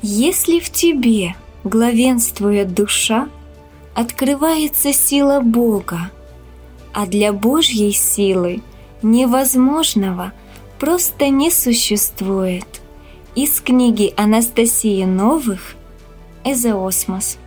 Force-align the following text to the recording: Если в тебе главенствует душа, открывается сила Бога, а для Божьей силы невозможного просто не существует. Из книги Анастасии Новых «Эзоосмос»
Если 0.00 0.60
в 0.60 0.70
тебе 0.70 1.34
главенствует 1.64 2.72
душа, 2.72 3.28
открывается 3.94 4.92
сила 4.92 5.40
Бога, 5.40 6.12
а 6.94 7.06
для 7.06 7.32
Божьей 7.32 7.92
силы 7.92 8.62
невозможного 9.02 10.32
просто 10.78 11.30
не 11.30 11.50
существует. 11.50 12.80
Из 13.34 13.60
книги 13.60 14.14
Анастасии 14.16 15.04
Новых 15.04 15.74
«Эзоосмос» 16.44 17.38